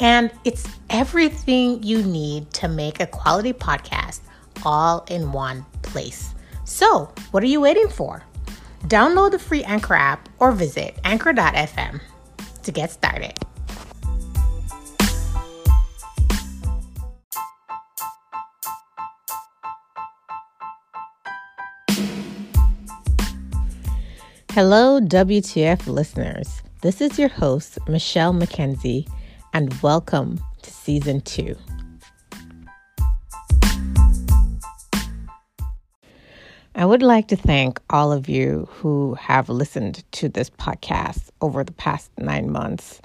[0.00, 4.20] and it's everything you need to make a quality podcast
[4.64, 6.34] all in one place.
[6.64, 8.24] So, what are you waiting for?
[8.84, 12.00] Download the free Anchor app or visit anchor.fm
[12.62, 13.34] to get started.
[24.52, 26.62] Hello, WTF listeners.
[26.82, 29.06] This is your host, Michelle McKenzie
[29.52, 31.56] and welcome to season two.
[36.76, 41.64] I would like to thank all of you who have listened to this podcast over
[41.64, 43.00] the past nine months.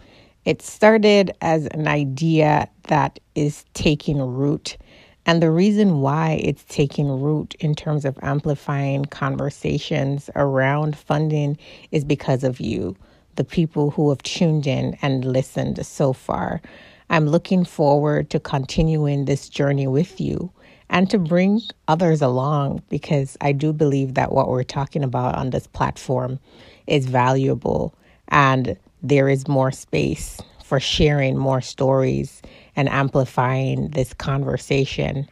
[0.45, 4.77] It started as an idea that is taking root.
[5.25, 11.57] And the reason why it's taking root in terms of amplifying conversations around funding
[11.91, 12.95] is because of you
[13.35, 16.61] the people who have tuned in and listened so far.
[17.09, 20.51] I'm looking forward to continuing this journey with you
[20.89, 25.49] and to bring others along because I do believe that what we're talking about on
[25.49, 26.39] this platform
[26.87, 27.93] is valuable
[28.29, 32.41] and there is more space for sharing more stories
[32.75, 35.27] and amplifying this conversation.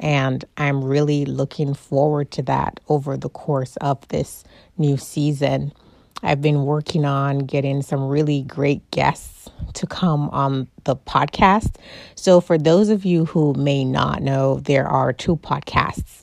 [0.00, 4.44] And I'm really looking forward to that over the course of this
[4.78, 5.72] new season.
[6.22, 11.76] I've been working on getting some really great guests to come on the podcast.
[12.14, 16.22] So, for those of you who may not know, there are two podcasts.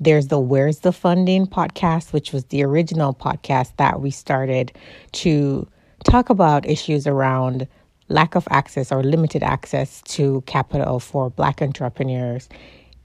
[0.00, 4.72] There's the Where's the Funding podcast, which was the original podcast that we started
[5.12, 5.68] to
[6.04, 7.68] talk about issues around
[8.08, 12.48] lack of access or limited access to capital for Black entrepreneurs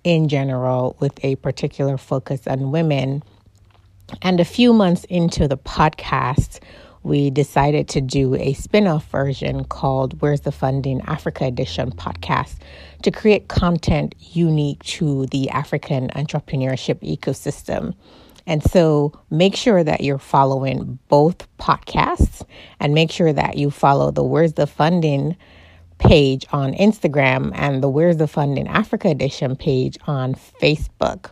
[0.04, 3.22] in general, with a particular focus on women
[4.22, 6.60] and a few months into the podcast,
[7.04, 12.56] we decided to do a spin off version called Where's the Funding Africa Edition podcast
[13.04, 17.96] to create content unique to the African entrepreneurship ecosystem.
[18.46, 22.44] And so make sure that you're following both podcasts
[22.80, 25.38] and make sure that you follow the Where's the Funding
[26.00, 31.32] page on Instagram and the Where's the Funding Africa Edition page on Facebook.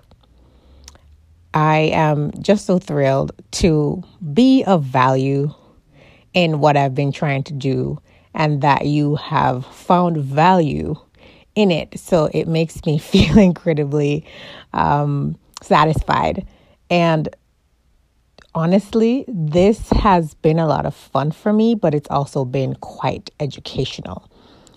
[1.57, 5.55] I am just so thrilled to be of value
[6.35, 7.99] in what I've been trying to do
[8.35, 10.93] and that you have found value
[11.55, 11.99] in it.
[11.99, 14.23] So it makes me feel incredibly
[14.73, 16.45] um, satisfied.
[16.91, 17.27] And
[18.53, 23.31] honestly, this has been a lot of fun for me, but it's also been quite
[23.39, 24.29] educational.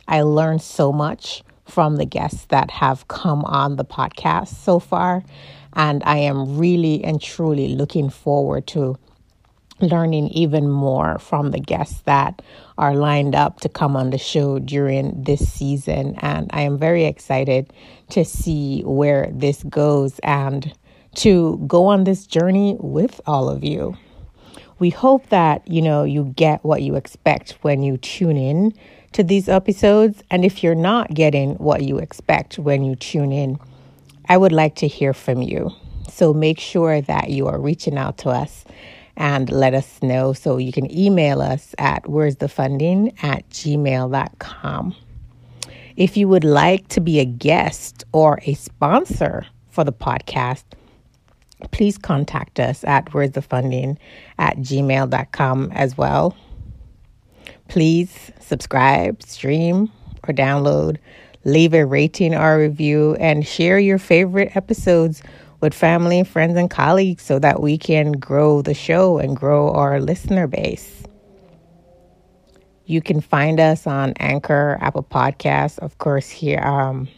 [0.08, 5.22] I learned so much from the guests that have come on the podcast so far.
[5.75, 8.98] And I am really and truly looking forward to
[9.81, 12.42] learning even more from the guests that
[12.76, 16.16] are lined up to come on the show during this season.
[16.19, 17.72] And I am very excited
[18.10, 20.72] to see where this goes and
[21.16, 23.97] to go on this journey with all of you.
[24.78, 28.72] We hope that, you know, you get what you expect when you tune in
[29.12, 30.22] to these episodes.
[30.31, 33.59] And if you're not getting what you expect when you tune in,
[34.28, 35.71] I would like to hear from you.
[36.09, 38.65] So make sure that you are reaching out to us
[39.16, 40.32] and let us know.
[40.32, 44.94] So you can email us at where's the funding at gmail.com.
[45.97, 50.65] If you would like to be a guest or a sponsor for the podcast,
[51.72, 53.99] please contact us at where's the funding
[54.38, 56.37] at gmail.com as well.
[57.70, 59.90] Please subscribe, stream,
[60.28, 60.99] or download
[61.44, 65.22] leave a rating or review, and share your favorite episodes
[65.61, 70.00] with family, friends, and colleagues so that we can grow the show and grow our
[70.00, 71.02] listener base.
[72.87, 77.08] You can find us on Anchor, Apple Podcasts, of course, here, um,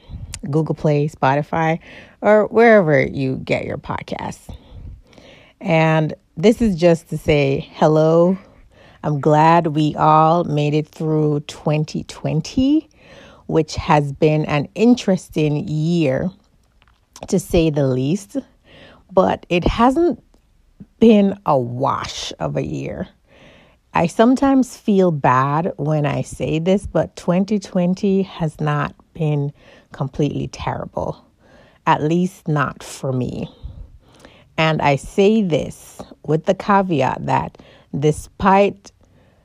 [0.50, 1.78] Google Play, Spotify,
[2.20, 4.54] or wherever you get your podcasts.
[5.60, 8.36] And this is just to say hello.
[9.02, 12.88] I'm glad we all made it through 2020
[13.46, 16.30] which has been an interesting year
[17.28, 18.38] to say the least,
[19.12, 20.22] but it hasn't
[21.00, 23.08] been a wash of a year.
[23.94, 29.52] I sometimes feel bad when I say this, but 2020 has not been
[29.92, 31.22] completely terrible,
[31.86, 33.50] at least not for me.
[34.56, 37.58] And I say this with the caveat that
[37.98, 38.92] despite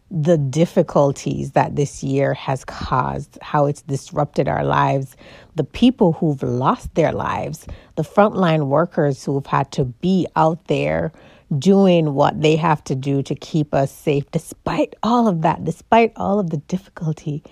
[0.09, 5.17] the difficulties that this year has caused, how it's disrupted our lives,
[5.55, 11.11] the people who've lost their lives, the frontline workers who've had to be out there
[11.59, 14.29] doing what they have to do to keep us safe.
[14.31, 17.43] Despite all of that, despite all of the difficulty,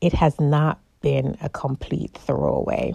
[0.00, 2.94] it has not been a complete throwaway.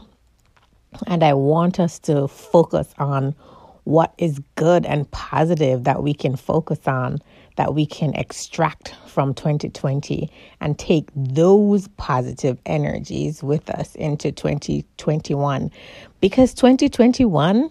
[1.08, 3.36] And I want us to focus on
[3.84, 7.20] what is good and positive that we can focus on,
[7.58, 10.30] that we can extract from 2020
[10.62, 15.72] and take those positive energies with us into 2021.
[16.22, 17.70] Because 2021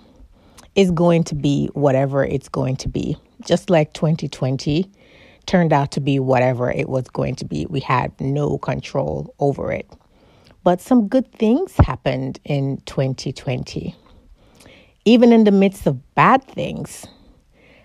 [0.74, 4.90] is going to be whatever it's going to be, just like 2020
[5.46, 7.66] turned out to be whatever it was going to be.
[7.68, 9.90] We had no control over it.
[10.64, 13.96] But some good things happened in 2020
[15.04, 17.06] even in the midst of bad things,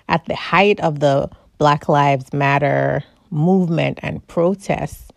[0.10, 5.12] at the height of the Black Lives Matter movement and protests,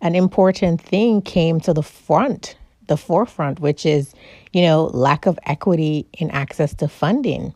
[0.00, 2.56] an important thing came to the front,
[2.86, 4.14] the forefront, which is,
[4.52, 7.52] you know, lack of equity in access to funding.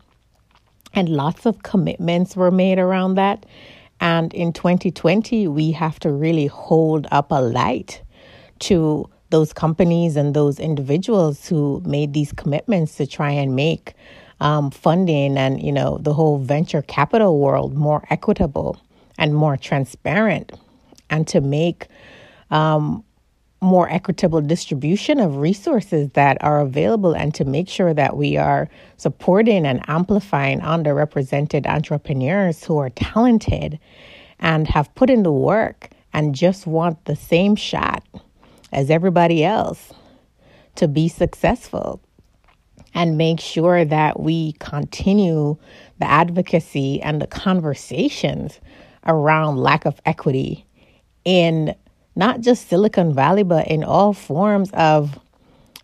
[0.95, 3.47] And lots of commitments were made around that.
[4.01, 8.03] And in 2020, we have to really hold up a light
[8.61, 13.95] to those companies and those individuals who made these commitments to try and make
[14.41, 18.81] um, funding and you know the whole venture capital world more equitable
[19.19, 20.53] and more transparent,
[21.11, 21.87] and to make
[22.51, 23.03] um,
[23.61, 28.69] more equitable distribution of resources that are available and to make sure that we are
[28.97, 33.79] supporting and amplifying underrepresented entrepreneurs who are talented
[34.41, 38.05] and have put in the work and just want the same shot
[38.73, 39.93] as everybody else
[40.77, 42.01] to be successful
[42.95, 45.57] and make sure that we continue
[45.99, 48.61] the advocacy and the conversations
[49.07, 50.67] around lack of equity
[51.25, 51.75] in
[52.15, 55.19] not just Silicon Valley, but in all forms of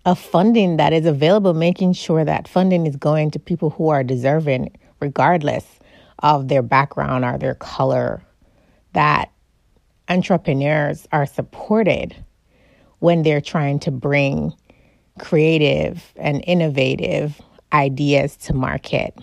[0.05, 4.03] of funding that is available, making sure that funding is going to people who are
[4.03, 5.67] deserving, regardless
[6.21, 8.23] of their background or their color,
[8.95, 9.31] that
[10.09, 12.17] entrepreneurs are supported
[13.01, 14.53] when they're trying to bring
[15.19, 17.41] creative and innovative
[17.73, 19.15] ideas to market.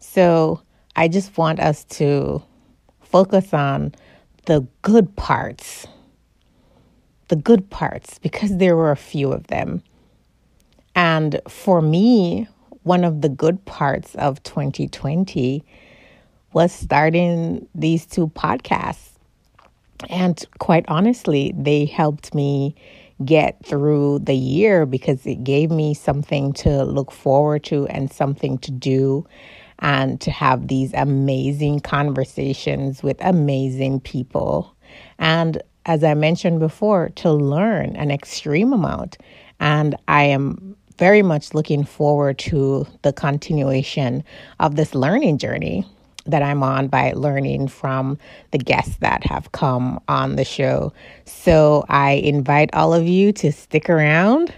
[0.00, 0.62] So
[0.96, 2.42] I just want us to
[3.00, 3.94] focus on
[4.46, 5.86] the good parts.
[7.28, 9.82] The good parts, because there were a few of them.
[10.94, 12.48] And for me,
[12.84, 15.62] one of the good parts of 2020
[16.54, 19.17] was starting these two podcasts
[20.08, 22.74] and quite honestly, they helped me
[23.24, 28.58] get through the year because it gave me something to look forward to and something
[28.58, 29.26] to do
[29.80, 34.74] and to have these amazing conversations with amazing people.
[35.18, 39.18] And as I mentioned before, to learn an extreme amount.
[39.58, 44.22] And I am very much looking forward to the continuation
[44.60, 45.84] of this learning journey
[46.28, 48.18] that I'm on by learning from
[48.52, 50.92] the guests that have come on the show.
[51.24, 54.52] So I invite all of you to stick around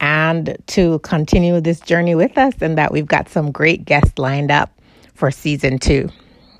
[0.00, 4.50] and to continue this journey with us, and that we've got some great guests lined
[4.50, 4.70] up
[5.14, 6.08] for season two.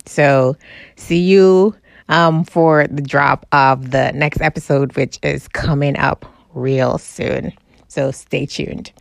[0.06, 0.56] So
[0.96, 1.74] see you
[2.08, 6.24] um, for the drop of the next episode, which is coming up
[6.54, 7.52] real soon.
[7.88, 8.92] So stay tuned.